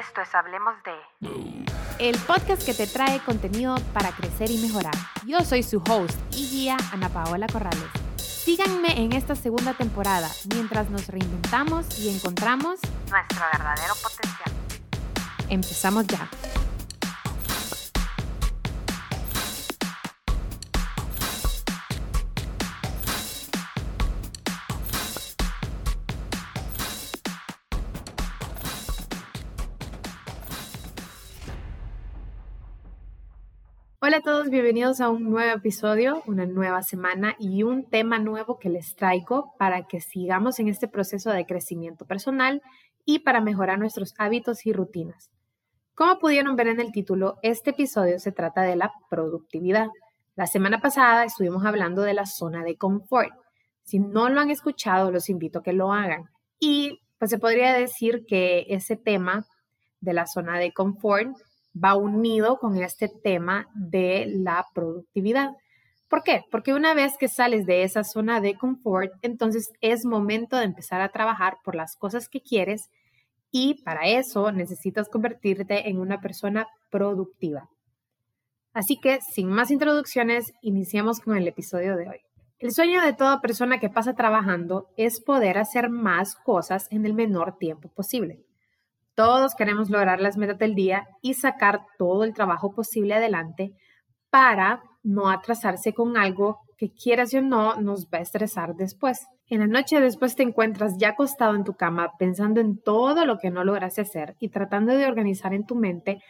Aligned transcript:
Esto 0.00 0.22
es 0.22 0.34
Hablemos 0.34 0.74
de... 0.82 1.66
El 1.98 2.16
podcast 2.20 2.64
que 2.64 2.72
te 2.72 2.86
trae 2.86 3.20
contenido 3.20 3.76
para 3.92 4.12
crecer 4.12 4.50
y 4.50 4.56
mejorar. 4.56 4.94
Yo 5.26 5.40
soy 5.40 5.62
su 5.62 5.82
host 5.86 6.18
y 6.32 6.48
guía 6.48 6.78
Ana 6.90 7.10
Paola 7.10 7.46
Corrales. 7.52 7.84
Síganme 8.16 8.98
en 8.98 9.12
esta 9.12 9.34
segunda 9.34 9.74
temporada 9.74 10.30
mientras 10.54 10.88
nos 10.88 11.06
reinventamos 11.08 11.98
y 11.98 12.08
encontramos 12.08 12.80
Nuestro 13.10 13.44
verdadero 13.52 13.92
potencial. 14.02 14.52
Empezamos 15.50 16.06
ya. 16.06 16.30
Hola 34.02 34.16
a 34.16 34.22
todos, 34.22 34.48
bienvenidos 34.48 35.02
a 35.02 35.10
un 35.10 35.24
nuevo 35.24 35.54
episodio, 35.54 36.22
una 36.26 36.46
nueva 36.46 36.82
semana 36.82 37.36
y 37.38 37.64
un 37.64 37.84
tema 37.84 38.18
nuevo 38.18 38.58
que 38.58 38.70
les 38.70 38.96
traigo 38.96 39.52
para 39.58 39.86
que 39.88 40.00
sigamos 40.00 40.58
en 40.58 40.68
este 40.68 40.88
proceso 40.88 41.30
de 41.30 41.44
crecimiento 41.44 42.06
personal 42.06 42.62
y 43.04 43.18
para 43.18 43.42
mejorar 43.42 43.78
nuestros 43.78 44.14
hábitos 44.16 44.64
y 44.64 44.72
rutinas. 44.72 45.30
Como 45.94 46.18
pudieron 46.18 46.56
ver 46.56 46.68
en 46.68 46.80
el 46.80 46.92
título, 46.92 47.36
este 47.42 47.70
episodio 47.72 48.18
se 48.18 48.32
trata 48.32 48.62
de 48.62 48.74
la 48.74 48.90
productividad. 49.10 49.88
La 50.34 50.46
semana 50.46 50.80
pasada 50.80 51.26
estuvimos 51.26 51.66
hablando 51.66 52.00
de 52.00 52.14
la 52.14 52.24
zona 52.24 52.64
de 52.64 52.78
confort. 52.78 53.34
Si 53.82 53.98
no 53.98 54.30
lo 54.30 54.40
han 54.40 54.50
escuchado, 54.50 55.10
los 55.10 55.28
invito 55.28 55.58
a 55.58 55.62
que 55.62 55.74
lo 55.74 55.92
hagan. 55.92 56.30
Y 56.58 57.02
pues 57.18 57.30
se 57.30 57.38
podría 57.38 57.74
decir 57.74 58.24
que 58.26 58.64
ese 58.70 58.96
tema 58.96 59.44
de 60.00 60.14
la 60.14 60.26
zona 60.26 60.58
de 60.58 60.72
confort 60.72 61.36
va 61.74 61.96
unido 61.96 62.58
con 62.58 62.76
este 62.82 63.08
tema 63.08 63.68
de 63.74 64.26
la 64.26 64.66
productividad. 64.74 65.50
¿Por 66.08 66.24
qué? 66.24 66.42
Porque 66.50 66.74
una 66.74 66.92
vez 66.94 67.16
que 67.18 67.28
sales 67.28 67.66
de 67.66 67.84
esa 67.84 68.02
zona 68.02 68.40
de 68.40 68.58
confort, 68.58 69.12
entonces 69.22 69.70
es 69.80 70.04
momento 70.04 70.56
de 70.56 70.64
empezar 70.64 71.00
a 71.00 71.10
trabajar 71.10 71.58
por 71.64 71.76
las 71.76 71.96
cosas 71.96 72.28
que 72.28 72.40
quieres 72.40 72.90
y 73.52 73.82
para 73.84 74.08
eso 74.08 74.50
necesitas 74.52 75.08
convertirte 75.08 75.88
en 75.88 75.98
una 75.98 76.20
persona 76.20 76.66
productiva. 76.90 77.68
Así 78.72 78.98
que, 79.00 79.20
sin 79.20 79.48
más 79.48 79.70
introducciones, 79.70 80.52
iniciamos 80.62 81.20
con 81.20 81.36
el 81.36 81.46
episodio 81.48 81.96
de 81.96 82.08
hoy. 82.08 82.20
El 82.58 82.72
sueño 82.72 83.00
de 83.02 83.14
toda 83.14 83.40
persona 83.40 83.80
que 83.80 83.88
pasa 83.88 84.14
trabajando 84.14 84.90
es 84.96 85.20
poder 85.20 85.58
hacer 85.58 85.90
más 85.90 86.36
cosas 86.36 86.88
en 86.90 87.06
el 87.06 87.14
menor 87.14 87.56
tiempo 87.56 87.88
posible. 87.88 88.44
Todos 89.20 89.54
queremos 89.54 89.90
lograr 89.90 90.18
las 90.18 90.38
metas 90.38 90.56
del 90.56 90.74
día 90.74 91.06
y 91.20 91.34
sacar 91.34 91.82
todo 91.98 92.24
el 92.24 92.32
trabajo 92.32 92.72
posible 92.72 93.12
adelante 93.12 93.74
para 94.30 94.82
no 95.02 95.28
atrasarse 95.28 95.92
con 95.92 96.16
algo 96.16 96.60
que 96.78 96.90
quieras 96.90 97.34
o 97.34 97.42
no 97.42 97.78
nos 97.78 98.06
va 98.06 98.16
a 98.16 98.22
estresar 98.22 98.76
después. 98.76 99.26
En 99.46 99.60
la 99.60 99.66
noche 99.66 100.00
después 100.00 100.36
te 100.36 100.42
encuentras 100.42 100.96
ya 100.96 101.10
acostado 101.10 101.54
en 101.54 101.64
tu 101.64 101.74
cama 101.74 102.12
pensando 102.18 102.62
en 102.62 102.80
todo 102.80 103.26
lo 103.26 103.36
que 103.36 103.50
no 103.50 103.62
lograste 103.62 104.00
hacer 104.00 104.36
y 104.38 104.48
tratando 104.48 104.94
de 104.94 105.04
organizar 105.04 105.52
en 105.52 105.66
tu 105.66 105.74
mente 105.74 106.22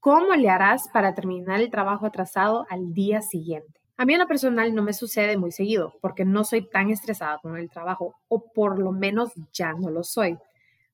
cómo 0.00 0.34
le 0.34 0.48
harás 0.48 0.88
para 0.90 1.14
terminar 1.14 1.60
el 1.60 1.68
trabajo 1.68 2.06
atrasado 2.06 2.64
al 2.70 2.94
día 2.94 3.20
siguiente. 3.20 3.78
A 3.98 4.06
mí 4.06 4.14
en 4.14 4.20
lo 4.20 4.26
personal 4.26 4.74
no 4.74 4.82
me 4.82 4.94
sucede 4.94 5.36
muy 5.36 5.52
seguido 5.52 5.92
porque 6.00 6.24
no 6.24 6.44
soy 6.44 6.66
tan 6.66 6.88
estresada 6.88 7.40
con 7.42 7.58
el 7.58 7.68
trabajo 7.68 8.14
o 8.28 8.50
por 8.54 8.78
lo 8.78 8.92
menos 8.92 9.32
ya 9.52 9.74
no 9.74 9.90
lo 9.90 10.02
soy. 10.02 10.38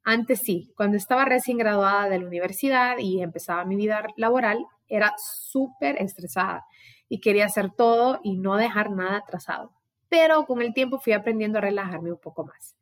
Antes 0.05 0.41
sí, 0.41 0.71
cuando 0.77 0.97
estaba 0.99 1.25
recién 1.25 1.57
graduada 1.57 2.09
de 2.09 2.19
la 2.19 2.27
universidad 2.27 2.99
y 2.99 3.23
empezaba 3.23 3.65
mi 3.65 3.75
vida 3.75 4.07
laboral, 4.17 4.67
era 4.87 5.15
súper 5.17 6.01
estresada 6.01 6.65
y 7.09 7.21
quería 7.21 7.47
hacer 7.47 7.71
todo 7.71 8.21
y 8.23 8.37
no 8.37 8.57
dejar 8.57 8.91
nada 8.91 9.17
atrasado. 9.19 9.73
Pero 10.11 10.45
con 10.45 10.61
el 10.61 10.75
tiempo 10.75 10.99
fui 10.99 11.15
aprendiendo 11.15 11.59
a 11.59 11.63
relajarme 11.63 12.13
un 12.13 12.19
poco 12.19 12.45
más. 12.45 12.77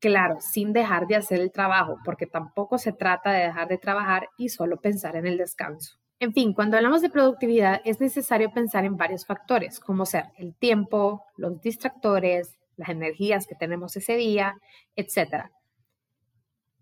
Claro, 0.00 0.36
sin 0.40 0.72
dejar 0.72 1.06
de 1.06 1.16
hacer 1.16 1.40
el 1.40 1.52
trabajo, 1.52 1.98
porque 2.04 2.26
tampoco 2.26 2.78
se 2.78 2.92
trata 2.92 3.32
de 3.32 3.44
dejar 3.44 3.68
de 3.68 3.78
trabajar 3.78 4.28
y 4.36 4.50
solo 4.50 4.80
pensar 4.80 5.16
en 5.16 5.26
el 5.26 5.38
descanso. 5.38 5.98
En 6.18 6.32
fin, 6.32 6.52
cuando 6.52 6.76
hablamos 6.76 7.02
de 7.02 7.10
productividad 7.10 7.80
es 7.84 8.00
necesario 8.00 8.50
pensar 8.50 8.84
en 8.84 8.96
varios 8.96 9.24
factores, 9.24 9.80
como 9.80 10.04
ser 10.06 10.26
el 10.36 10.54
tiempo, 10.54 11.24
los 11.36 11.60
distractores, 11.60 12.58
las 12.76 12.88
energías 12.88 13.46
que 13.46 13.54
tenemos 13.54 13.96
ese 13.96 14.16
día, 14.16 14.56
etc. 14.96 15.50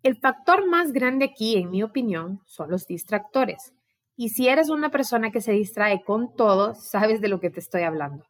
El 0.05 0.17
factor 0.17 0.69
más 0.69 0.93
grande 0.93 1.25
aquí, 1.25 1.57
en 1.57 1.71
mi 1.71 1.83
opinión, 1.83 2.43
son 2.45 2.71
los 2.71 2.87
distractores. 2.87 3.73
Y 4.17 4.29
si 4.29 4.49
eres 4.49 4.69
una 4.69 4.91
persona 4.91 5.31
que 5.31 5.41
se 5.41 5.53
distrae 5.53 6.05
con 6.05 6.37
todo, 6.37 6.75
sabes 6.75 7.23
de 7.23 7.29
lo 7.29 7.41
que 7.41 7.49
te 7.49 7.59
estoy 7.59 7.85
hablando. 7.85 8.27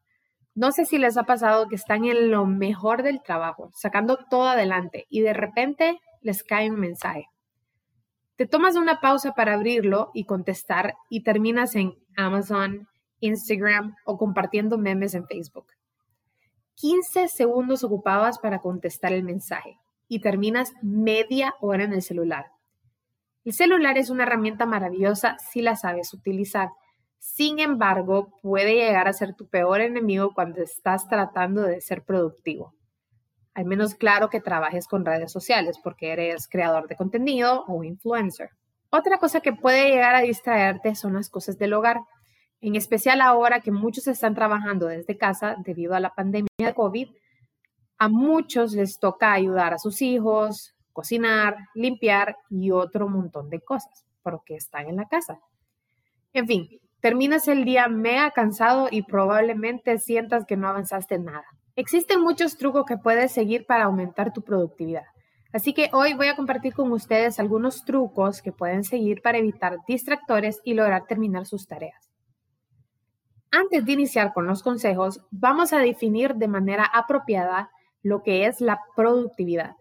No 0.54 0.70
sé 0.70 0.84
si 0.84 0.98
les 0.98 1.16
ha 1.16 1.24
pasado 1.24 1.66
que 1.66 1.74
están 1.74 2.04
en 2.04 2.30
lo 2.30 2.46
mejor 2.46 3.02
del 3.02 3.20
trabajo, 3.22 3.72
sacando 3.74 4.20
todo 4.30 4.46
adelante 4.46 5.06
y 5.10 5.22
de 5.22 5.32
repente 5.32 5.98
les 6.20 6.44
cae 6.44 6.70
un 6.70 6.78
mensaje. 6.78 7.26
Te 8.36 8.46
tomas 8.46 8.76
una 8.76 9.00
pausa 9.00 9.32
para 9.32 9.54
abrirlo 9.54 10.12
y 10.14 10.26
contestar 10.26 10.94
y 11.10 11.24
terminas 11.24 11.74
en 11.74 11.96
Amazon, 12.16 12.86
Instagram 13.18 13.96
o 14.04 14.16
compartiendo 14.16 14.78
memes 14.78 15.14
en 15.14 15.26
Facebook. 15.26 15.66
15 16.76 17.26
segundos 17.26 17.82
ocupabas 17.82 18.38
para 18.38 18.60
contestar 18.60 19.12
el 19.12 19.24
mensaje 19.24 19.80
y 20.08 20.20
terminas 20.20 20.72
media 20.82 21.54
hora 21.60 21.84
en 21.84 21.92
el 21.92 22.02
celular. 22.02 22.46
El 23.44 23.52
celular 23.52 23.98
es 23.98 24.10
una 24.10 24.22
herramienta 24.22 24.64
maravillosa 24.64 25.36
si 25.38 25.60
la 25.60 25.76
sabes 25.76 26.14
utilizar. 26.14 26.70
Sin 27.18 27.58
embargo, 27.58 28.38
puede 28.42 28.74
llegar 28.74 29.06
a 29.06 29.12
ser 29.12 29.34
tu 29.34 29.48
peor 29.48 29.80
enemigo 29.80 30.32
cuando 30.34 30.62
estás 30.62 31.08
tratando 31.08 31.62
de 31.62 31.80
ser 31.80 32.02
productivo. 32.04 32.74
Al 33.54 33.66
menos 33.66 33.94
claro 33.94 34.30
que 34.30 34.40
trabajes 34.40 34.88
con 34.88 35.04
redes 35.04 35.30
sociales 35.30 35.78
porque 35.82 36.12
eres 36.12 36.48
creador 36.48 36.88
de 36.88 36.96
contenido 36.96 37.64
o 37.68 37.84
influencer. 37.84 38.50
Otra 38.90 39.18
cosa 39.18 39.40
que 39.40 39.52
puede 39.52 39.90
llegar 39.90 40.14
a 40.14 40.20
distraerte 40.20 40.94
son 40.94 41.14
las 41.14 41.28
cosas 41.28 41.58
del 41.58 41.74
hogar, 41.74 42.00
en 42.60 42.76
especial 42.76 43.20
ahora 43.20 43.60
que 43.60 43.70
muchos 43.70 44.06
están 44.06 44.34
trabajando 44.34 44.86
desde 44.86 45.18
casa 45.18 45.56
debido 45.64 45.94
a 45.94 46.00
la 46.00 46.14
pandemia 46.14 46.48
de 46.58 46.74
COVID 46.74 47.08
a 47.98 48.08
muchos 48.08 48.72
les 48.72 48.98
toca 48.98 49.32
ayudar 49.32 49.74
a 49.74 49.78
sus 49.78 50.02
hijos, 50.02 50.74
cocinar, 50.92 51.56
limpiar 51.74 52.36
y 52.48 52.70
otro 52.70 53.08
montón 53.08 53.50
de 53.50 53.60
cosas, 53.60 54.04
porque 54.22 54.54
están 54.54 54.88
en 54.88 54.96
la 54.96 55.06
casa. 55.06 55.40
En 56.32 56.46
fin, 56.46 56.68
terminas 57.00 57.48
el 57.48 57.64
día 57.64 57.88
mega 57.88 58.30
cansado 58.30 58.88
y 58.90 59.02
probablemente 59.02 59.98
sientas 59.98 60.44
que 60.46 60.56
no 60.56 60.68
avanzaste 60.68 61.18
nada. 61.18 61.44
Existen 61.76 62.20
muchos 62.20 62.56
trucos 62.56 62.84
que 62.86 62.96
puedes 62.96 63.32
seguir 63.32 63.66
para 63.66 63.84
aumentar 63.84 64.32
tu 64.32 64.42
productividad. 64.42 65.04
Así 65.52 65.72
que 65.72 65.88
hoy 65.92 66.14
voy 66.14 66.26
a 66.26 66.36
compartir 66.36 66.74
con 66.74 66.90
ustedes 66.90 67.38
algunos 67.38 67.84
trucos 67.84 68.42
que 68.42 68.50
pueden 68.52 68.82
seguir 68.82 69.22
para 69.22 69.38
evitar 69.38 69.78
distractores 69.86 70.60
y 70.64 70.74
lograr 70.74 71.06
terminar 71.06 71.46
sus 71.46 71.66
tareas. 71.68 72.10
Antes 73.52 73.84
de 73.84 73.92
iniciar 73.92 74.32
con 74.32 74.48
los 74.48 74.64
consejos, 74.64 75.20
vamos 75.30 75.72
a 75.72 75.78
definir 75.78 76.34
de 76.34 76.48
manera 76.48 76.84
apropiada 76.84 77.70
lo 78.04 78.22
que 78.22 78.46
es 78.46 78.60
la 78.60 78.78
productividad. 78.94 79.72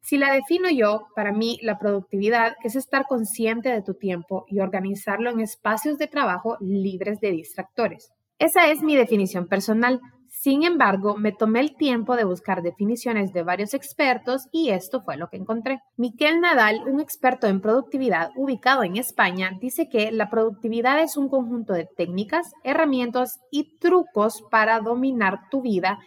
Si 0.00 0.16
la 0.16 0.32
defino 0.32 0.70
yo, 0.70 1.08
para 1.14 1.32
mí 1.32 1.58
la 1.60 1.78
productividad 1.78 2.56
es 2.64 2.76
estar 2.76 3.04
consciente 3.06 3.68
de 3.68 3.82
tu 3.82 3.92
tiempo 3.92 4.46
y 4.48 4.60
organizarlo 4.60 5.28
en 5.28 5.40
espacios 5.40 5.98
de 5.98 6.06
trabajo 6.06 6.56
libres 6.60 7.20
de 7.20 7.32
distractores. 7.32 8.10
Esa 8.38 8.70
es 8.70 8.82
mi 8.82 8.96
definición 8.96 9.48
personal. 9.48 10.00
Sin 10.30 10.62
embargo, 10.62 11.16
me 11.16 11.32
tomé 11.32 11.60
el 11.60 11.76
tiempo 11.76 12.14
de 12.14 12.24
buscar 12.24 12.62
definiciones 12.62 13.32
de 13.32 13.42
varios 13.42 13.74
expertos 13.74 14.46
y 14.52 14.70
esto 14.70 15.02
fue 15.02 15.16
lo 15.16 15.28
que 15.28 15.36
encontré. 15.36 15.80
Miquel 15.96 16.40
Nadal, 16.40 16.80
un 16.86 17.00
experto 17.00 17.48
en 17.48 17.60
productividad 17.60 18.30
ubicado 18.36 18.84
en 18.84 18.96
España, 18.96 19.50
dice 19.60 19.88
que 19.88 20.12
la 20.12 20.30
productividad 20.30 21.02
es 21.02 21.16
un 21.16 21.28
conjunto 21.28 21.72
de 21.72 21.88
técnicas, 21.96 22.52
herramientas 22.62 23.40
y 23.50 23.78
trucos 23.78 24.44
para 24.50 24.78
dominar 24.80 25.40
tu 25.50 25.60
vida 25.60 25.98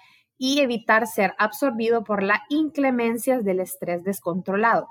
y 0.44 0.62
evitar 0.62 1.06
ser 1.06 1.36
absorbido 1.38 2.04
por 2.04 2.24
las 2.24 2.40
inclemencias 2.50 3.46
del 3.46 3.60
estrés 3.60 4.04
descontrolado. 4.04 4.88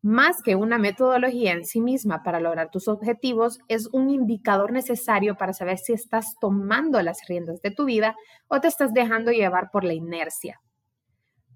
Más 0.00 0.40
que 0.44 0.54
una 0.54 0.78
metodología 0.78 1.50
en 1.50 1.64
sí 1.64 1.80
misma 1.80 2.22
para 2.22 2.38
lograr 2.38 2.70
tus 2.70 2.86
objetivos, 2.86 3.58
es 3.66 3.88
un 3.88 4.10
indicador 4.10 4.70
necesario 4.70 5.36
para 5.36 5.54
saber 5.54 5.78
si 5.78 5.92
estás 5.92 6.36
tomando 6.40 7.02
las 7.02 7.18
riendas 7.26 7.60
de 7.62 7.72
tu 7.72 7.84
vida 7.84 8.14
o 8.46 8.60
te 8.60 8.68
estás 8.68 8.94
dejando 8.94 9.32
llevar 9.32 9.72
por 9.72 9.82
la 9.82 9.92
inercia. 9.92 10.60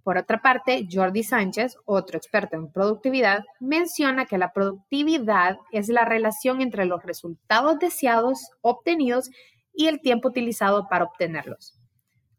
Por 0.02 0.18
otra 0.18 0.42
parte, 0.42 0.88
Jordi 0.90 1.22
Sánchez, 1.22 1.76
otro 1.84 2.18
experto 2.18 2.56
en 2.56 2.72
productividad, 2.72 3.44
menciona 3.60 4.26
que 4.26 4.38
la 4.38 4.52
productividad 4.52 5.56
es 5.70 5.88
la 5.88 6.04
relación 6.04 6.62
entre 6.62 6.84
los 6.84 7.00
resultados 7.04 7.78
deseados 7.78 8.50
obtenidos 8.60 9.30
y 9.72 9.86
el 9.86 10.00
tiempo 10.00 10.30
utilizado 10.30 10.88
para 10.88 11.04
obtenerlos. 11.04 11.79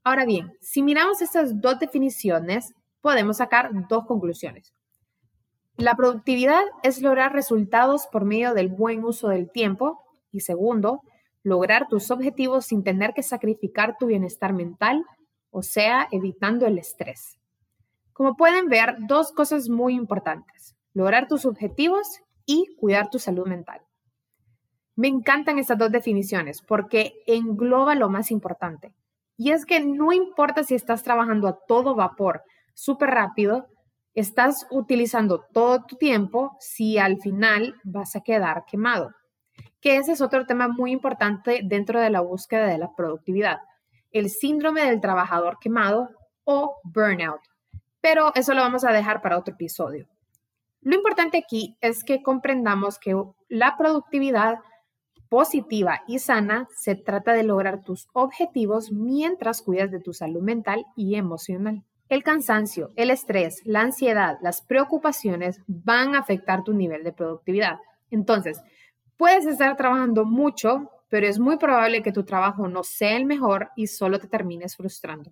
Ahora 0.03 0.25
bien, 0.25 0.53
si 0.61 0.81
miramos 0.81 1.21
estas 1.21 1.61
dos 1.61 1.79
definiciones, 1.79 2.73
podemos 3.01 3.37
sacar 3.37 3.69
dos 3.87 4.05
conclusiones. 4.05 4.73
La 5.77 5.95
productividad 5.95 6.63
es 6.83 7.01
lograr 7.01 7.33
resultados 7.33 8.07
por 8.11 8.25
medio 8.25 8.53
del 8.53 8.69
buen 8.69 9.03
uso 9.03 9.29
del 9.29 9.51
tiempo 9.51 9.99
y 10.31 10.41
segundo, 10.41 11.01
lograr 11.43 11.87
tus 11.87 12.11
objetivos 12.11 12.65
sin 12.65 12.83
tener 12.83 13.13
que 13.13 13.23
sacrificar 13.23 13.97
tu 13.99 14.07
bienestar 14.07 14.53
mental, 14.53 15.03
o 15.49 15.63
sea, 15.63 16.07
evitando 16.11 16.65
el 16.65 16.77
estrés. 16.77 17.39
Como 18.13 18.35
pueden 18.35 18.67
ver, 18.67 18.95
dos 19.07 19.31
cosas 19.31 19.69
muy 19.69 19.95
importantes, 19.95 20.75
lograr 20.93 21.27
tus 21.27 21.45
objetivos 21.45 22.07
y 22.45 22.75
cuidar 22.79 23.09
tu 23.09 23.19
salud 23.19 23.47
mental. 23.47 23.81
Me 24.95 25.07
encantan 25.07 25.57
estas 25.57 25.77
dos 25.77 25.91
definiciones 25.91 26.61
porque 26.61 27.13
engloba 27.25 27.95
lo 27.95 28.09
más 28.09 28.29
importante. 28.29 28.93
Y 29.43 29.49
es 29.53 29.65
que 29.65 29.79
no 29.79 30.11
importa 30.11 30.63
si 30.63 30.75
estás 30.75 31.01
trabajando 31.01 31.47
a 31.47 31.57
todo 31.67 31.95
vapor, 31.95 32.43
súper 32.75 33.09
rápido, 33.09 33.65
estás 34.13 34.67
utilizando 34.69 35.43
todo 35.51 35.83
tu 35.83 35.95
tiempo 35.95 36.55
si 36.59 36.99
al 36.99 37.17
final 37.17 37.73
vas 37.83 38.15
a 38.15 38.21
quedar 38.21 38.65
quemado. 38.65 39.15
Que 39.79 39.95
ese 39.95 40.11
es 40.11 40.21
otro 40.21 40.45
tema 40.45 40.67
muy 40.67 40.91
importante 40.91 41.61
dentro 41.63 41.99
de 41.99 42.11
la 42.11 42.21
búsqueda 42.21 42.67
de 42.67 42.77
la 42.77 42.93
productividad. 42.95 43.57
El 44.11 44.29
síndrome 44.29 44.85
del 44.85 45.01
trabajador 45.01 45.57
quemado 45.59 46.11
o 46.43 46.75
burnout. 46.83 47.41
Pero 47.99 48.31
eso 48.35 48.53
lo 48.53 48.61
vamos 48.61 48.83
a 48.83 48.91
dejar 48.91 49.23
para 49.23 49.39
otro 49.39 49.55
episodio. 49.55 50.07
Lo 50.81 50.93
importante 50.95 51.39
aquí 51.39 51.75
es 51.81 52.03
que 52.03 52.21
comprendamos 52.21 52.99
que 52.99 53.19
la 53.49 53.75
productividad 53.75 54.59
positiva 55.31 56.01
y 56.07 56.19
sana 56.19 56.67
se 56.75 56.93
trata 56.93 57.31
de 57.31 57.43
lograr 57.43 57.85
tus 57.85 58.09
objetivos 58.11 58.91
mientras 58.91 59.61
cuidas 59.61 59.89
de 59.89 60.01
tu 60.01 60.11
salud 60.11 60.41
mental 60.41 60.85
y 60.97 61.15
emocional. 61.15 61.85
El 62.09 62.21
cansancio, 62.21 62.89
el 62.97 63.11
estrés, 63.11 63.61
la 63.63 63.79
ansiedad, 63.79 64.39
las 64.41 64.61
preocupaciones 64.61 65.61
van 65.67 66.15
a 66.15 66.19
afectar 66.19 66.65
tu 66.65 66.73
nivel 66.73 67.05
de 67.05 67.13
productividad. 67.13 67.79
Entonces, 68.09 68.61
puedes 69.15 69.45
estar 69.45 69.77
trabajando 69.77 70.25
mucho, 70.25 70.91
pero 71.07 71.25
es 71.25 71.39
muy 71.39 71.55
probable 71.55 72.03
que 72.03 72.11
tu 72.11 72.25
trabajo 72.25 72.67
no 72.67 72.83
sea 72.83 73.15
el 73.15 73.23
mejor 73.23 73.69
y 73.77 73.87
solo 73.87 74.19
te 74.19 74.27
termines 74.27 74.75
frustrando. 74.75 75.31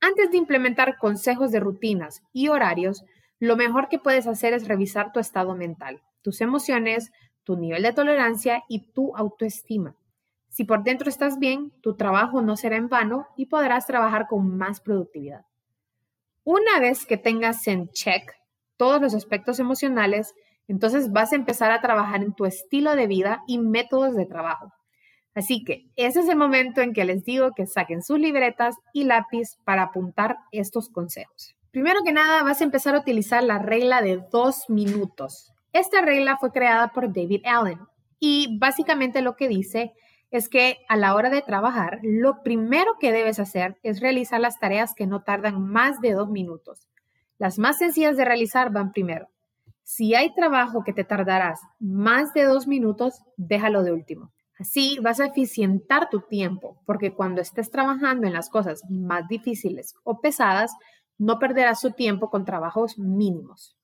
Antes 0.00 0.30
de 0.30 0.38
implementar 0.38 0.96
consejos 0.96 1.50
de 1.50 1.60
rutinas 1.60 2.22
y 2.32 2.48
horarios, 2.48 3.04
lo 3.40 3.56
mejor 3.56 3.90
que 3.90 3.98
puedes 3.98 4.26
hacer 4.26 4.54
es 4.54 4.66
revisar 4.66 5.12
tu 5.12 5.20
estado 5.20 5.54
mental, 5.54 6.00
tus 6.22 6.40
emociones, 6.40 7.12
tu 7.46 7.56
nivel 7.56 7.84
de 7.84 7.92
tolerancia 7.92 8.64
y 8.68 8.90
tu 8.92 9.16
autoestima. 9.16 9.94
Si 10.48 10.64
por 10.64 10.82
dentro 10.82 11.08
estás 11.08 11.38
bien, 11.38 11.70
tu 11.80 11.96
trabajo 11.96 12.42
no 12.42 12.56
será 12.56 12.76
en 12.76 12.88
vano 12.88 13.28
y 13.36 13.46
podrás 13.46 13.86
trabajar 13.86 14.26
con 14.26 14.56
más 14.58 14.80
productividad. 14.80 15.46
Una 16.42 16.80
vez 16.80 17.06
que 17.06 17.16
tengas 17.16 17.66
en 17.68 17.88
check 17.90 18.32
todos 18.76 19.00
los 19.00 19.14
aspectos 19.14 19.60
emocionales, 19.60 20.34
entonces 20.66 21.12
vas 21.12 21.32
a 21.32 21.36
empezar 21.36 21.70
a 21.70 21.80
trabajar 21.80 22.22
en 22.22 22.34
tu 22.34 22.46
estilo 22.46 22.96
de 22.96 23.06
vida 23.06 23.42
y 23.46 23.58
métodos 23.58 24.16
de 24.16 24.26
trabajo. 24.26 24.72
Así 25.34 25.62
que 25.62 25.86
ese 25.94 26.20
es 26.20 26.28
el 26.28 26.36
momento 26.36 26.80
en 26.80 26.92
que 26.92 27.04
les 27.04 27.24
digo 27.24 27.52
que 27.54 27.66
saquen 27.66 28.02
sus 28.02 28.18
libretas 28.18 28.74
y 28.92 29.04
lápiz 29.04 29.56
para 29.64 29.82
apuntar 29.82 30.38
estos 30.50 30.88
consejos. 30.88 31.54
Primero 31.70 32.00
que 32.04 32.12
nada, 32.12 32.42
vas 32.42 32.60
a 32.60 32.64
empezar 32.64 32.96
a 32.96 33.00
utilizar 33.00 33.44
la 33.44 33.58
regla 33.58 34.02
de 34.02 34.24
dos 34.32 34.64
minutos. 34.68 35.52
Esta 35.78 36.00
regla 36.00 36.38
fue 36.38 36.52
creada 36.52 36.88
por 36.88 37.12
David 37.12 37.42
Allen 37.44 37.80
y 38.18 38.58
básicamente 38.58 39.20
lo 39.20 39.36
que 39.36 39.46
dice 39.46 39.92
es 40.30 40.48
que 40.48 40.78
a 40.88 40.96
la 40.96 41.14
hora 41.14 41.28
de 41.28 41.42
trabajar, 41.42 41.98
lo 42.02 42.42
primero 42.42 42.92
que 42.98 43.12
debes 43.12 43.38
hacer 43.38 43.76
es 43.82 44.00
realizar 44.00 44.40
las 44.40 44.58
tareas 44.58 44.94
que 44.94 45.06
no 45.06 45.22
tardan 45.22 45.60
más 45.60 46.00
de 46.00 46.12
dos 46.12 46.30
minutos. 46.30 46.88
Las 47.36 47.58
más 47.58 47.76
sencillas 47.76 48.16
de 48.16 48.24
realizar 48.24 48.72
van 48.72 48.90
primero. 48.90 49.28
Si 49.82 50.14
hay 50.14 50.34
trabajo 50.34 50.82
que 50.82 50.94
te 50.94 51.04
tardarás 51.04 51.60
más 51.78 52.32
de 52.32 52.44
dos 52.44 52.66
minutos, 52.66 53.20
déjalo 53.36 53.82
de 53.82 53.92
último. 53.92 54.32
Así 54.58 54.98
vas 55.02 55.20
a 55.20 55.26
eficientar 55.26 56.08
tu 56.08 56.22
tiempo, 56.22 56.80
porque 56.86 57.12
cuando 57.12 57.42
estés 57.42 57.70
trabajando 57.70 58.26
en 58.26 58.32
las 58.32 58.48
cosas 58.48 58.82
más 58.88 59.28
difíciles 59.28 59.94
o 60.04 60.22
pesadas, 60.22 60.72
no 61.18 61.38
perderás 61.38 61.80
su 61.82 61.90
tiempo 61.90 62.30
con 62.30 62.46
trabajos 62.46 62.98
mínimos. 62.98 63.76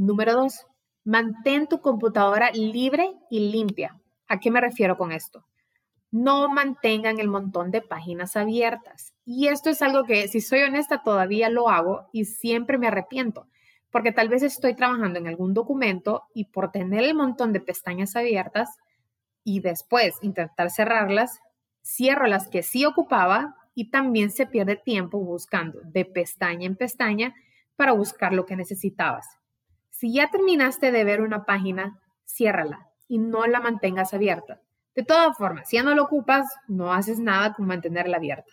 Número 0.00 0.32
2. 0.32 0.66
Mantén 1.04 1.66
tu 1.66 1.82
computadora 1.82 2.50
libre 2.52 3.18
y 3.28 3.50
limpia. 3.52 4.00
¿A 4.28 4.40
qué 4.40 4.50
me 4.50 4.62
refiero 4.62 4.96
con 4.96 5.12
esto? 5.12 5.44
No 6.10 6.48
mantengan 6.48 7.20
el 7.20 7.28
montón 7.28 7.70
de 7.70 7.82
páginas 7.82 8.34
abiertas. 8.34 9.12
Y 9.26 9.48
esto 9.48 9.68
es 9.68 9.82
algo 9.82 10.04
que, 10.04 10.26
si 10.28 10.40
soy 10.40 10.62
honesta, 10.62 11.02
todavía 11.02 11.50
lo 11.50 11.68
hago 11.68 12.08
y 12.14 12.24
siempre 12.24 12.78
me 12.78 12.86
arrepiento, 12.86 13.46
porque 13.90 14.10
tal 14.10 14.30
vez 14.30 14.42
estoy 14.42 14.74
trabajando 14.74 15.18
en 15.18 15.26
algún 15.26 15.52
documento 15.52 16.22
y 16.32 16.46
por 16.46 16.72
tener 16.72 17.04
el 17.04 17.14
montón 17.14 17.52
de 17.52 17.60
pestañas 17.60 18.16
abiertas 18.16 18.70
y 19.44 19.60
después 19.60 20.16
intentar 20.22 20.70
cerrarlas, 20.70 21.40
cierro 21.82 22.26
las 22.26 22.48
que 22.48 22.62
sí 22.62 22.86
ocupaba 22.86 23.54
y 23.74 23.90
también 23.90 24.30
se 24.30 24.46
pierde 24.46 24.76
tiempo 24.76 25.18
buscando 25.18 25.78
de 25.84 26.06
pestaña 26.06 26.64
en 26.66 26.76
pestaña 26.76 27.34
para 27.76 27.92
buscar 27.92 28.32
lo 28.32 28.46
que 28.46 28.56
necesitabas. 28.56 29.39
Si 30.00 30.14
ya 30.14 30.30
terminaste 30.30 30.92
de 30.92 31.04
ver 31.04 31.20
una 31.20 31.44
página, 31.44 32.00
ciérrala 32.24 32.88
y 33.06 33.18
no 33.18 33.46
la 33.46 33.60
mantengas 33.60 34.14
abierta. 34.14 34.58
De 34.94 35.04
todas 35.04 35.36
formas, 35.36 35.68
si 35.68 35.76
ya 35.76 35.82
no 35.82 35.94
lo 35.94 36.04
ocupas, 36.04 36.46
no 36.68 36.94
haces 36.94 37.18
nada 37.18 37.52
con 37.52 37.66
mantenerla 37.66 38.16
abierta. 38.16 38.50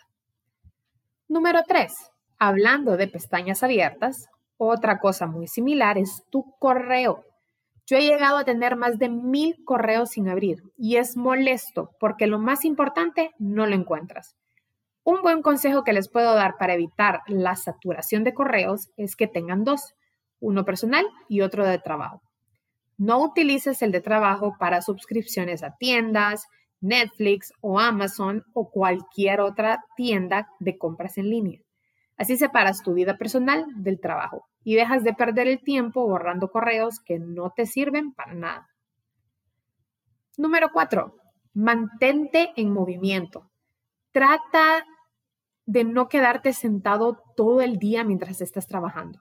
Número 1.26 1.62
3. 1.66 1.90
Hablando 2.38 2.98
de 2.98 3.08
pestañas 3.08 3.62
abiertas, 3.62 4.28
otra 4.58 4.98
cosa 4.98 5.26
muy 5.26 5.46
similar 5.46 5.96
es 5.96 6.22
tu 6.28 6.54
correo. 6.58 7.24
Yo 7.86 7.96
he 7.96 8.02
llegado 8.02 8.36
a 8.36 8.44
tener 8.44 8.76
más 8.76 8.98
de 8.98 9.08
mil 9.08 9.64
correos 9.64 10.10
sin 10.10 10.28
abrir 10.28 10.62
y 10.76 10.96
es 10.96 11.16
molesto 11.16 11.92
porque 11.98 12.26
lo 12.26 12.38
más 12.38 12.66
importante 12.66 13.30
no 13.38 13.66
lo 13.66 13.74
encuentras. 13.74 14.36
Un 15.02 15.22
buen 15.22 15.40
consejo 15.40 15.82
que 15.82 15.94
les 15.94 16.10
puedo 16.10 16.34
dar 16.34 16.58
para 16.58 16.74
evitar 16.74 17.22
la 17.26 17.56
saturación 17.56 18.22
de 18.22 18.34
correos 18.34 18.90
es 18.98 19.16
que 19.16 19.26
tengan 19.26 19.64
dos, 19.64 19.94
uno 20.40 20.64
personal 20.64 21.06
y 21.28 21.40
otro 21.40 21.66
de 21.66 21.78
trabajo. 21.78 22.22
No 22.96 23.22
utilices 23.22 23.80
el 23.82 23.92
de 23.92 24.00
trabajo 24.00 24.56
para 24.58 24.82
suscripciones 24.82 25.62
a 25.62 25.76
tiendas, 25.76 26.46
Netflix 26.80 27.52
o 27.60 27.78
Amazon 27.78 28.44
o 28.52 28.70
cualquier 28.70 29.40
otra 29.40 29.84
tienda 29.96 30.48
de 30.60 30.78
compras 30.78 31.18
en 31.18 31.30
línea. 31.30 31.60
Así 32.16 32.36
separas 32.36 32.82
tu 32.82 32.94
vida 32.94 33.16
personal 33.16 33.64
del 33.76 34.00
trabajo 34.00 34.48
y 34.64 34.74
dejas 34.74 35.04
de 35.04 35.14
perder 35.14 35.46
el 35.46 35.62
tiempo 35.62 36.06
borrando 36.06 36.50
correos 36.50 37.00
que 37.00 37.18
no 37.18 37.52
te 37.54 37.66
sirven 37.66 38.12
para 38.12 38.34
nada. 38.34 38.68
Número 40.36 40.70
4. 40.72 41.16
Mantente 41.54 42.52
en 42.56 42.72
movimiento. 42.72 43.50
Trata 44.12 44.84
de 45.66 45.84
no 45.84 46.08
quedarte 46.08 46.52
sentado 46.52 47.22
todo 47.36 47.60
el 47.60 47.78
día 47.78 48.02
mientras 48.02 48.40
estás 48.40 48.66
trabajando. 48.66 49.20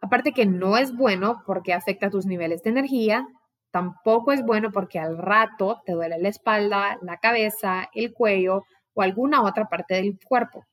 Aparte 0.00 0.32
que 0.32 0.46
no 0.46 0.76
es 0.76 0.94
bueno 0.94 1.42
porque 1.46 1.72
afecta 1.72 2.10
tus 2.10 2.26
niveles 2.26 2.62
de 2.62 2.70
energía, 2.70 3.26
tampoco 3.70 4.32
es 4.32 4.44
bueno 4.44 4.70
porque 4.72 4.98
al 4.98 5.18
rato 5.18 5.82
te 5.84 5.92
duele 5.92 6.18
la 6.18 6.28
espalda, 6.28 6.98
la 7.02 7.18
cabeza, 7.18 7.88
el 7.94 8.12
cuello 8.12 8.64
o 8.94 9.02
alguna 9.02 9.42
otra 9.42 9.68
parte 9.68 9.94
del 9.94 10.18
cuerpo. 10.24 10.64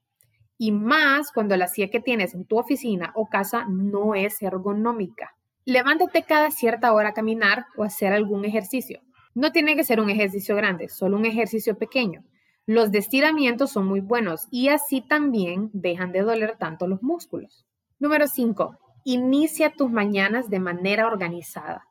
Y 0.58 0.72
más 0.72 1.32
cuando 1.32 1.58
la 1.58 1.68
silla 1.68 1.90
que 1.90 2.00
tienes 2.00 2.34
en 2.34 2.46
tu 2.46 2.58
oficina 2.58 3.12
o 3.16 3.28
casa 3.28 3.66
no 3.68 4.16
es 4.16 4.42
ergonómica. 4.42 5.36
Levántate 5.66 6.24
cada 6.24 6.52
cierta 6.52 6.94
hora 6.94 7.10
a 7.10 7.14
caminar 7.14 7.66
o 7.76 7.84
hacer 7.84 8.14
algún 8.14 8.46
ejercicio. 8.46 9.02
No 9.34 9.52
tiene 9.52 9.76
que 9.76 9.84
ser 9.84 10.00
un 10.00 10.10
ejercicio 10.10 10.56
grande, 10.56 10.88
solo 10.88 11.18
un 11.18 11.26
ejercicio 11.26 11.78
pequeño. 11.78 12.24
Los 12.68 12.92
de 12.92 13.00
estiramiento 13.00 13.68
son 13.68 13.86
muy 13.86 14.00
buenos 14.00 14.48
y 14.50 14.70
así 14.70 15.02
también 15.02 15.70
dejan 15.74 16.12
de 16.12 16.22
doler 16.22 16.56
tanto 16.58 16.88
los 16.88 17.04
músculos. 17.04 17.66
Número 18.00 18.28
5. 18.28 18.85
Inicia 19.08 19.70
tus 19.70 19.92
mañanas 19.92 20.50
de 20.50 20.60
manera 20.60 21.06
organizada. 21.06 21.86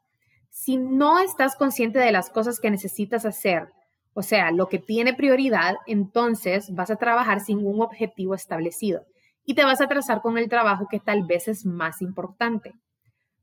Si 0.50 0.76
no 0.76 1.20
estás 1.20 1.54
consciente 1.54 2.00
de 2.00 2.10
las 2.10 2.28
cosas 2.28 2.58
que 2.58 2.72
necesitas 2.72 3.24
hacer, 3.24 3.68
o 4.14 4.22
sea, 4.22 4.50
lo 4.50 4.68
que 4.68 4.80
tiene 4.80 5.14
prioridad, 5.14 5.76
entonces 5.86 6.74
vas 6.74 6.90
a 6.90 6.96
trabajar 6.96 7.38
sin 7.38 7.64
un 7.64 7.80
objetivo 7.82 8.34
establecido 8.34 9.06
y 9.44 9.54
te 9.54 9.64
vas 9.64 9.80
a 9.80 9.86
trazar 9.86 10.22
con 10.22 10.38
el 10.38 10.48
trabajo 10.48 10.88
que 10.90 10.98
tal 10.98 11.22
vez 11.22 11.46
es 11.46 11.64
más 11.64 12.02
importante. 12.02 12.72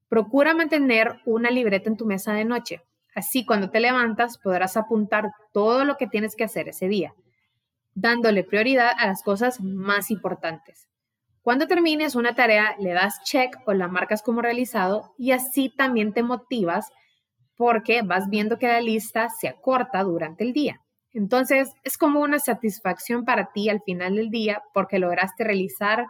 Procura 0.09 0.53
mantener 0.53 1.21
una 1.25 1.49
libreta 1.49 1.89
en 1.89 1.95
tu 1.95 2.05
mesa 2.05 2.33
de 2.33 2.43
noche. 2.43 2.81
Así 3.15 3.45
cuando 3.45 3.69
te 3.69 3.79
levantas 3.79 4.37
podrás 4.37 4.75
apuntar 4.75 5.31
todo 5.53 5.85
lo 5.85 5.95
que 5.95 6.07
tienes 6.07 6.35
que 6.35 6.43
hacer 6.43 6.67
ese 6.67 6.89
día, 6.89 7.13
dándole 7.95 8.43
prioridad 8.43 8.91
a 8.97 9.07
las 9.07 9.23
cosas 9.23 9.61
más 9.61 10.11
importantes. 10.11 10.90
Cuando 11.41 11.67
termines 11.67 12.15
una 12.15 12.35
tarea, 12.35 12.75
le 12.79 12.91
das 12.91 13.23
check 13.23 13.55
o 13.65 13.73
la 13.73 13.87
marcas 13.87 14.21
como 14.21 14.41
realizado 14.41 15.13
y 15.17 15.31
así 15.31 15.69
también 15.69 16.13
te 16.13 16.21
motivas 16.21 16.91
porque 17.55 18.03
vas 18.03 18.29
viendo 18.29 18.59
que 18.59 18.67
la 18.67 18.81
lista 18.81 19.29
se 19.29 19.47
acorta 19.47 20.03
durante 20.03 20.43
el 20.43 20.53
día. 20.53 20.81
Entonces, 21.13 21.73
es 21.83 21.97
como 21.97 22.21
una 22.21 22.39
satisfacción 22.39 23.25
para 23.25 23.51
ti 23.51 23.69
al 23.69 23.81
final 23.81 24.15
del 24.15 24.29
día 24.29 24.61
porque 24.73 24.99
lograste 24.99 25.43
realizar 25.43 26.05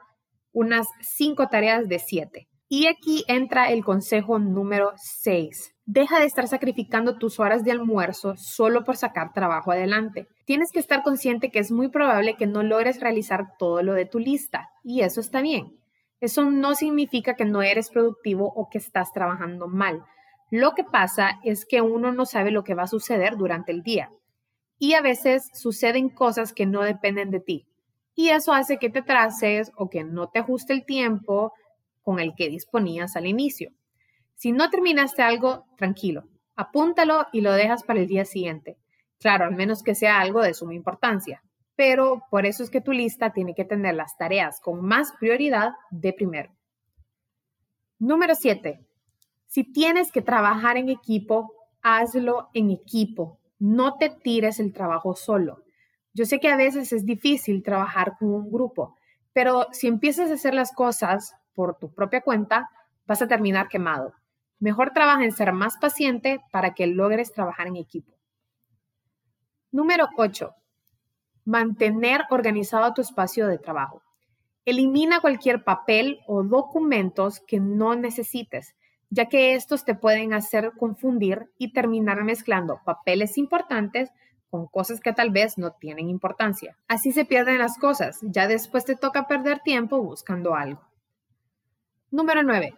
unas 0.51 0.87
cinco 1.01 1.47
tareas 1.47 1.87
de 1.87 1.99
siete. 1.99 2.47
Y 2.73 2.87
aquí 2.87 3.25
entra 3.27 3.69
el 3.69 3.83
consejo 3.83 4.39
número 4.39 4.93
6. 4.95 5.75
Deja 5.85 6.21
de 6.21 6.25
estar 6.25 6.47
sacrificando 6.47 7.17
tus 7.17 7.37
horas 7.37 7.65
de 7.65 7.71
almuerzo 7.73 8.37
solo 8.37 8.85
por 8.85 8.95
sacar 8.95 9.33
trabajo 9.33 9.73
adelante. 9.73 10.29
Tienes 10.45 10.71
que 10.71 10.79
estar 10.79 11.03
consciente 11.03 11.51
que 11.51 11.59
es 11.59 11.69
muy 11.69 11.89
probable 11.89 12.37
que 12.37 12.47
no 12.47 12.63
logres 12.63 13.01
realizar 13.01 13.57
todo 13.59 13.83
lo 13.83 13.93
de 13.93 14.05
tu 14.05 14.19
lista 14.19 14.69
y 14.85 15.01
eso 15.01 15.19
está 15.19 15.41
bien. 15.41 15.77
Eso 16.21 16.49
no 16.49 16.73
significa 16.73 17.35
que 17.35 17.43
no 17.43 17.61
eres 17.61 17.89
productivo 17.89 18.53
o 18.55 18.69
que 18.69 18.77
estás 18.77 19.11
trabajando 19.11 19.67
mal. 19.67 20.05
Lo 20.49 20.71
que 20.71 20.85
pasa 20.85 21.41
es 21.43 21.65
que 21.65 21.81
uno 21.81 22.13
no 22.13 22.25
sabe 22.25 22.51
lo 22.51 22.63
que 22.63 22.73
va 22.73 22.83
a 22.83 22.87
suceder 22.87 23.35
durante 23.35 23.73
el 23.73 23.83
día. 23.83 24.11
Y 24.77 24.93
a 24.93 25.01
veces 25.01 25.49
suceden 25.53 26.07
cosas 26.07 26.53
que 26.53 26.67
no 26.67 26.83
dependen 26.83 27.31
de 27.31 27.41
ti. 27.41 27.67
Y 28.15 28.29
eso 28.29 28.53
hace 28.53 28.77
que 28.77 28.89
te 28.89 29.01
traces 29.01 29.73
o 29.75 29.89
que 29.89 30.05
no 30.05 30.29
te 30.29 30.39
ajuste 30.39 30.71
el 30.71 30.85
tiempo 30.85 31.51
con 32.01 32.19
el 32.19 32.33
que 32.35 32.49
disponías 32.49 33.15
al 33.15 33.27
inicio. 33.27 33.71
Si 34.35 34.51
no 34.51 34.69
terminaste 34.69 35.21
algo, 35.21 35.65
tranquilo, 35.77 36.27
apúntalo 36.55 37.27
y 37.31 37.41
lo 37.41 37.51
dejas 37.53 37.83
para 37.83 37.99
el 37.99 38.07
día 38.07 38.25
siguiente. 38.25 38.77
Claro, 39.19 39.45
al 39.45 39.55
menos 39.55 39.83
que 39.83 39.95
sea 39.95 40.19
algo 40.19 40.41
de 40.41 40.53
suma 40.53 40.73
importancia. 40.73 41.43
Pero 41.75 42.23
por 42.29 42.45
eso 42.45 42.63
es 42.63 42.69
que 42.69 42.81
tu 42.81 42.91
lista 42.91 43.33
tiene 43.33 43.53
que 43.55 43.65
tener 43.65 43.95
las 43.95 44.17
tareas 44.17 44.59
con 44.59 44.83
más 44.83 45.13
prioridad 45.19 45.71
de 45.89 46.13
primero. 46.13 46.51
Número 47.99 48.35
7. 48.35 48.85
Si 49.45 49.63
tienes 49.63 50.11
que 50.11 50.21
trabajar 50.21 50.77
en 50.77 50.89
equipo, 50.89 51.53
hazlo 51.81 52.49
en 52.53 52.71
equipo. 52.71 53.39
No 53.59 53.97
te 53.97 54.09
tires 54.09 54.59
el 54.59 54.73
trabajo 54.73 55.15
solo. 55.15 55.63
Yo 56.13 56.25
sé 56.25 56.39
que 56.39 56.49
a 56.49 56.57
veces 56.57 56.91
es 56.93 57.05
difícil 57.05 57.63
trabajar 57.63 58.17
con 58.17 58.29
un 58.29 58.51
grupo, 58.51 58.97
pero 59.33 59.67
si 59.71 59.87
empiezas 59.87 60.29
a 60.29 60.33
hacer 60.33 60.53
las 60.53 60.73
cosas 60.73 61.35
por 61.61 61.75
tu 61.75 61.93
propia 61.93 62.21
cuenta, 62.21 62.71
vas 63.05 63.21
a 63.21 63.27
terminar 63.27 63.67
quemado. 63.67 64.15
Mejor 64.57 64.93
trabaja 64.93 65.23
en 65.23 65.31
ser 65.31 65.53
más 65.53 65.77
paciente 65.77 66.41
para 66.51 66.73
que 66.73 66.87
logres 66.87 67.33
trabajar 67.33 67.67
en 67.67 67.75
equipo. 67.75 68.11
Número 69.71 70.09
8. 70.17 70.55
Mantener 71.45 72.23
organizado 72.31 72.95
tu 72.95 73.01
espacio 73.01 73.45
de 73.45 73.59
trabajo. 73.59 74.01
Elimina 74.65 75.19
cualquier 75.21 75.63
papel 75.63 76.21
o 76.25 76.41
documentos 76.41 77.39
que 77.41 77.59
no 77.59 77.93
necesites, 77.93 78.73
ya 79.11 79.29
que 79.29 79.53
estos 79.53 79.85
te 79.85 79.93
pueden 79.93 80.33
hacer 80.33 80.71
confundir 80.79 81.51
y 81.59 81.73
terminar 81.73 82.23
mezclando 82.23 82.81
papeles 82.83 83.37
importantes 83.37 84.09
con 84.49 84.65
cosas 84.65 84.99
que 84.99 85.13
tal 85.13 85.29
vez 85.29 85.59
no 85.59 85.73
tienen 85.73 86.09
importancia. 86.09 86.75
Así 86.87 87.11
se 87.11 87.23
pierden 87.23 87.59
las 87.59 87.77
cosas, 87.77 88.17
ya 88.23 88.47
después 88.47 88.83
te 88.83 88.95
toca 88.95 89.27
perder 89.27 89.59
tiempo 89.59 90.01
buscando 90.01 90.55
algo. 90.55 90.90
Número 92.13 92.43
9. 92.43 92.73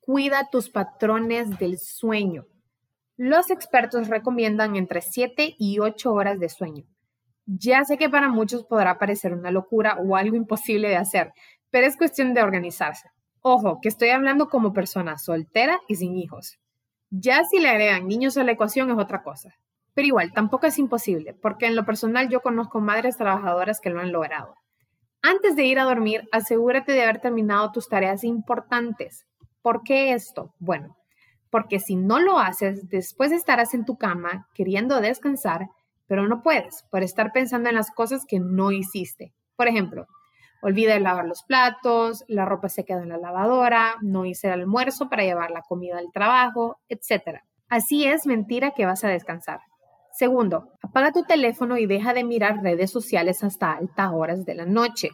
Cuida 0.00 0.48
tus 0.50 0.70
patrones 0.70 1.58
del 1.58 1.78
sueño. 1.78 2.46
Los 3.18 3.50
expertos 3.50 4.08
recomiendan 4.08 4.74
entre 4.74 5.02
7 5.02 5.54
y 5.58 5.80
8 5.80 6.10
horas 6.10 6.40
de 6.40 6.48
sueño. 6.48 6.84
Ya 7.44 7.84
sé 7.84 7.98
que 7.98 8.08
para 8.08 8.30
muchos 8.30 8.64
podrá 8.64 8.98
parecer 8.98 9.34
una 9.34 9.50
locura 9.50 9.98
o 10.02 10.16
algo 10.16 10.34
imposible 10.34 10.88
de 10.88 10.96
hacer, 10.96 11.34
pero 11.68 11.86
es 11.86 11.98
cuestión 11.98 12.32
de 12.32 12.40
organizarse. 12.40 13.10
Ojo, 13.42 13.80
que 13.82 13.90
estoy 13.90 14.08
hablando 14.08 14.48
como 14.48 14.72
persona 14.72 15.18
soltera 15.18 15.78
y 15.86 15.96
sin 15.96 16.16
hijos. 16.16 16.58
Ya 17.10 17.44
si 17.44 17.58
le 17.58 17.68
agregan 17.68 18.08
niños 18.08 18.38
a 18.38 18.44
la 18.44 18.52
ecuación 18.52 18.90
es 18.90 18.96
otra 18.96 19.22
cosa. 19.22 19.50
Pero 19.92 20.06
igual, 20.06 20.32
tampoco 20.32 20.66
es 20.66 20.78
imposible, 20.78 21.34
porque 21.34 21.66
en 21.66 21.76
lo 21.76 21.84
personal 21.84 22.30
yo 22.30 22.40
conozco 22.40 22.80
madres 22.80 23.18
trabajadoras 23.18 23.78
que 23.78 23.90
lo 23.90 24.00
han 24.00 24.10
logrado. 24.10 24.54
Antes 25.22 25.54
de 25.54 25.64
ir 25.64 25.78
a 25.78 25.84
dormir, 25.84 26.26
asegúrate 26.32 26.92
de 26.92 27.02
haber 27.02 27.20
terminado 27.20 27.72
tus 27.72 27.88
tareas 27.88 28.24
importantes. 28.24 29.26
¿Por 29.60 29.82
qué 29.82 30.14
esto? 30.14 30.54
Bueno, 30.58 30.96
porque 31.50 31.78
si 31.78 31.94
no 31.96 32.20
lo 32.20 32.38
haces, 32.38 32.88
después 32.88 33.30
estarás 33.30 33.74
en 33.74 33.84
tu 33.84 33.98
cama 33.98 34.48
queriendo 34.54 35.00
descansar, 35.00 35.68
pero 36.06 36.26
no 36.26 36.42
puedes 36.42 36.84
por 36.90 37.02
estar 37.02 37.32
pensando 37.32 37.68
en 37.68 37.74
las 37.74 37.90
cosas 37.90 38.24
que 38.26 38.40
no 38.40 38.72
hiciste. 38.72 39.34
Por 39.56 39.68
ejemplo, 39.68 40.06
olvidé 40.62 40.98
lavar 41.00 41.26
los 41.26 41.42
platos, 41.42 42.24
la 42.26 42.46
ropa 42.46 42.70
se 42.70 42.84
quedó 42.84 43.02
en 43.02 43.10
la 43.10 43.18
lavadora, 43.18 43.96
no 44.00 44.24
hice 44.24 44.46
el 44.46 44.54
almuerzo 44.54 45.10
para 45.10 45.24
llevar 45.24 45.50
la 45.50 45.62
comida 45.62 45.98
al 45.98 46.10
trabajo, 46.12 46.80
etc. 46.88 47.40
Así 47.68 48.06
es 48.06 48.26
mentira 48.26 48.70
que 48.70 48.86
vas 48.86 49.04
a 49.04 49.08
descansar. 49.08 49.60
Segundo, 50.12 50.72
apaga 50.82 51.12
tu 51.12 51.22
teléfono 51.24 51.78
y 51.78 51.86
deja 51.86 52.12
de 52.12 52.24
mirar 52.24 52.62
redes 52.62 52.90
sociales 52.90 53.42
hasta 53.44 53.72
altas 53.72 54.10
horas 54.12 54.44
de 54.44 54.54
la 54.54 54.66
noche. 54.66 55.10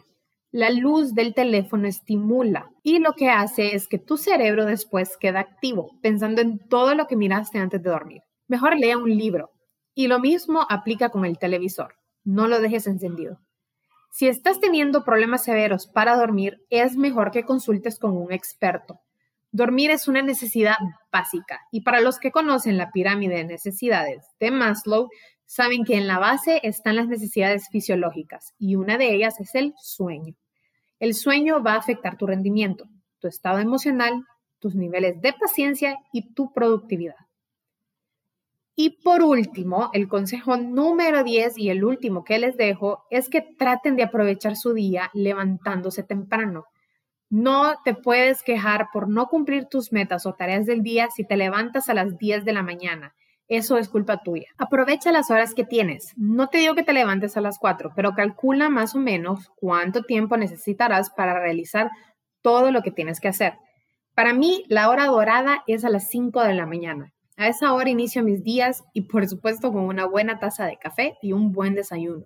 La 0.51 0.69
luz 0.69 1.13
del 1.13 1.33
teléfono 1.33 1.87
estimula 1.87 2.71
y 2.81 2.99
lo 2.99 3.13
que 3.13 3.29
hace 3.29 3.75
es 3.75 3.87
que 3.87 3.99
tu 3.99 4.17
cerebro 4.17 4.65
después 4.65 5.17
queda 5.17 5.41
activo, 5.41 5.91
pensando 6.01 6.41
en 6.41 6.59
todo 6.67 6.95
lo 6.95 7.07
que 7.07 7.15
miraste 7.15 7.59
antes 7.59 7.83
de 7.83 7.89
dormir. 7.89 8.21
Mejor 8.47 8.77
lea 8.77 8.97
un 8.97 9.09
libro. 9.09 9.51
Y 9.93 10.07
lo 10.07 10.19
mismo 10.19 10.65
aplica 10.69 11.09
con 11.09 11.25
el 11.25 11.37
televisor. 11.37 11.95
No 12.23 12.47
lo 12.47 12.59
dejes 12.59 12.87
encendido. 12.87 13.39
Si 14.11 14.27
estás 14.27 14.59
teniendo 14.59 15.03
problemas 15.03 15.43
severos 15.43 15.87
para 15.87 16.15
dormir, 16.15 16.57
es 16.69 16.95
mejor 16.95 17.31
que 17.31 17.43
consultes 17.43 17.99
con 17.99 18.15
un 18.15 18.31
experto. 18.31 19.01
Dormir 19.57 19.89
es 19.89 20.07
una 20.07 20.21
necesidad 20.21 20.75
básica 21.11 21.61
y 21.71 21.81
para 21.81 21.99
los 21.99 22.19
que 22.19 22.29
conocen 22.29 22.77
la 22.77 22.91
pirámide 22.91 23.37
de 23.37 23.43
necesidades 23.43 24.23
de 24.39 24.51
Maslow, 24.51 25.09
saben 25.47 25.83
que 25.83 25.95
en 25.95 26.05
la 26.05 26.19
base 26.19 26.59
están 26.61 26.95
las 26.95 27.07
necesidades 27.07 27.67
fisiológicas 27.71 28.53
y 28.59 28.75
una 28.75 28.99
de 28.99 29.15
ellas 29.15 29.39
es 29.39 29.55
el 29.55 29.73
sueño. 29.81 30.35
El 30.99 31.15
sueño 31.15 31.63
va 31.63 31.73
a 31.73 31.79
afectar 31.79 32.17
tu 32.17 32.27
rendimiento, 32.27 32.85
tu 33.17 33.27
estado 33.27 33.57
emocional, 33.57 34.23
tus 34.59 34.75
niveles 34.75 35.19
de 35.21 35.33
paciencia 35.33 35.97
y 36.13 36.35
tu 36.35 36.53
productividad. 36.53 37.15
Y 38.75 39.01
por 39.01 39.23
último, 39.23 39.89
el 39.93 40.07
consejo 40.07 40.57
número 40.57 41.23
10 41.23 41.57
y 41.57 41.71
el 41.71 41.83
último 41.83 42.23
que 42.23 42.37
les 42.37 42.57
dejo 42.57 43.05
es 43.09 43.27
que 43.27 43.41
traten 43.41 43.95
de 43.95 44.03
aprovechar 44.03 44.55
su 44.55 44.75
día 44.75 45.09
levantándose 45.15 46.03
temprano. 46.03 46.65
No 47.29 47.75
te 47.83 47.93
puedes 47.93 48.41
quejar 48.41 48.87
por 48.93 49.09
no 49.09 49.27
cumplir 49.27 49.65
tus 49.65 49.91
metas 49.91 50.25
o 50.25 50.33
tareas 50.33 50.65
del 50.65 50.81
día 50.81 51.09
si 51.13 51.25
te 51.25 51.35
levantas 51.35 51.89
a 51.89 51.93
las 51.93 52.17
10 52.17 52.45
de 52.45 52.53
la 52.53 52.63
mañana. 52.63 53.13
Eso 53.49 53.77
es 53.77 53.87
culpa 53.87 54.23
tuya. 54.23 54.47
Aprovecha 54.57 55.11
las 55.11 55.31
horas 55.31 55.53
que 55.53 55.63
tienes. 55.63 56.13
No 56.17 56.49
te 56.49 56.57
digo 56.57 56.75
que 56.75 56.83
te 56.83 56.93
levantes 56.93 57.37
a 57.37 57.41
las 57.41 57.59
4, 57.59 57.91
pero 57.95 58.13
calcula 58.13 58.69
más 58.69 58.95
o 58.95 58.99
menos 58.99 59.51
cuánto 59.55 60.03
tiempo 60.03 60.35
necesitarás 60.35 61.09
para 61.09 61.39
realizar 61.39 61.89
todo 62.41 62.71
lo 62.71 62.81
que 62.81 62.91
tienes 62.91 63.19
que 63.19 63.29
hacer. 63.29 63.53
Para 64.13 64.33
mí, 64.33 64.65
la 64.67 64.89
hora 64.89 65.05
dorada 65.05 65.63
es 65.67 65.85
a 65.85 65.89
las 65.89 66.09
5 66.09 66.43
de 66.43 66.53
la 66.53 66.65
mañana. 66.65 67.13
A 67.37 67.47
esa 67.47 67.73
hora 67.73 67.89
inicio 67.89 68.23
mis 68.23 68.43
días 68.43 68.83
y 68.93 69.01
por 69.01 69.27
supuesto 69.27 69.71
con 69.71 69.83
una 69.83 70.05
buena 70.05 70.39
taza 70.39 70.65
de 70.65 70.77
café 70.77 71.17
y 71.21 71.33
un 71.33 71.51
buen 71.51 71.75
desayuno. 71.75 72.25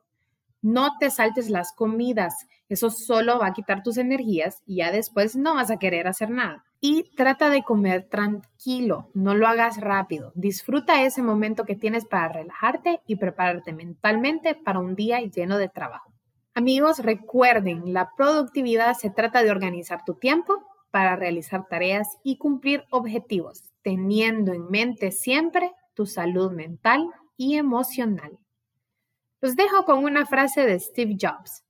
No 0.61 0.97
te 0.99 1.09
saltes 1.09 1.49
las 1.49 1.73
comidas, 1.73 2.47
eso 2.73 2.89
solo 2.89 3.39
va 3.39 3.47
a 3.47 3.53
quitar 3.53 3.83
tus 3.83 3.97
energías 3.97 4.61
y 4.65 4.77
ya 4.77 4.91
después 4.91 5.35
no 5.35 5.55
vas 5.55 5.71
a 5.71 5.77
querer 5.77 6.07
hacer 6.07 6.29
nada. 6.29 6.63
Y 6.79 7.11
trata 7.15 7.49
de 7.49 7.63
comer 7.63 8.07
tranquilo, 8.09 9.09
no 9.13 9.35
lo 9.35 9.47
hagas 9.47 9.79
rápido. 9.79 10.31
Disfruta 10.35 11.03
ese 11.03 11.21
momento 11.21 11.65
que 11.65 11.75
tienes 11.75 12.05
para 12.05 12.29
relajarte 12.29 13.01
y 13.05 13.17
prepararte 13.17 13.73
mentalmente 13.73 14.55
para 14.55 14.79
un 14.79 14.95
día 14.95 15.19
lleno 15.19 15.57
de 15.57 15.69
trabajo. 15.69 16.11
Amigos, 16.53 16.99
recuerden, 16.99 17.93
la 17.93 18.11
productividad 18.15 18.93
se 18.93 19.09
trata 19.09 19.43
de 19.43 19.51
organizar 19.51 20.03
tu 20.05 20.15
tiempo 20.15 20.65
para 20.91 21.15
realizar 21.15 21.67
tareas 21.67 22.07
y 22.23 22.37
cumplir 22.37 22.85
objetivos, 22.89 23.63
teniendo 23.81 24.53
en 24.53 24.69
mente 24.69 25.11
siempre 25.11 25.71
tu 25.93 26.05
salud 26.05 26.51
mental 26.51 27.05
y 27.37 27.55
emocional. 27.55 28.37
Los 29.41 29.55
dejo 29.55 29.85
con 29.85 30.03
una 30.03 30.25
frase 30.25 30.65
de 30.65 30.79
Steve 30.79 31.17
Jobs. 31.19 31.63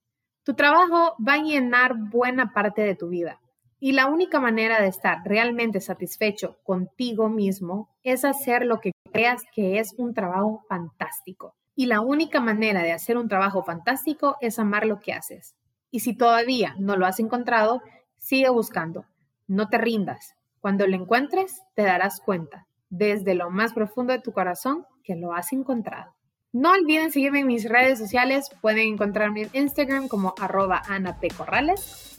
Tu 0.52 0.58
trabajo 0.58 1.16
va 1.26 1.36
a 1.36 1.44
llenar 1.44 1.96
buena 1.96 2.52
parte 2.52 2.82
de 2.82 2.94
tu 2.94 3.08
vida 3.08 3.40
y 3.80 3.94
la 3.94 4.08
única 4.08 4.42
manera 4.42 4.82
de 4.82 4.90
estar 4.90 5.20
realmente 5.24 5.80
satisfecho 5.80 6.58
contigo 6.64 7.30
mismo 7.30 7.88
es 8.04 8.26
hacer 8.26 8.66
lo 8.66 8.82
que 8.82 8.92
creas 9.14 9.44
que 9.56 9.80
es 9.80 9.94
un 9.98 10.14
trabajo 10.14 10.66
fantástico. 10.68 11.56
Y 11.74 11.86
la 11.86 12.02
única 12.02 12.42
manera 12.42 12.84
de 12.84 12.92
hacer 12.92 13.18
un 13.18 13.30
trabajo 13.30 13.64
fantástico 13.64 14.36
es 14.42 14.60
amar 14.60 14.86
lo 14.86 15.00
que 15.00 15.14
haces. 15.14 15.56
Y 15.90 16.02
si 16.02 16.18
todavía 16.18 16.76
no 16.78 16.98
lo 16.98 17.06
has 17.06 17.22
encontrado, 17.22 17.82
sigue 18.18 18.50
buscando. 18.50 19.06
No 19.48 19.70
te 19.70 19.78
rindas. 19.78 20.36
Cuando 20.60 20.86
lo 20.86 20.98
encuentres, 20.98 21.62
te 21.76 21.84
darás 21.84 22.20
cuenta, 22.20 22.68
desde 22.90 23.36
lo 23.36 23.52
más 23.52 23.72
profundo 23.72 24.12
de 24.12 24.20
tu 24.20 24.34
corazón, 24.34 24.86
que 25.06 25.16
lo 25.16 25.34
has 25.34 25.54
encontrado. 25.54 26.14
No 26.54 26.74
olviden 26.74 27.14
seguirme 27.14 27.40
en 27.40 27.48
mis 27.48 27.70
redes 27.70 27.98
sociales. 27.98 28.50
Pueden 28.60 28.92
encontrarme 28.94 29.44
en 29.44 29.50
Instagram 29.54 30.10
como 30.10 30.36
arroba 30.38 30.82
Ana 30.86 31.18